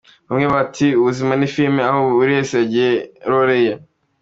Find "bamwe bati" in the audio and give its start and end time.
0.27-0.87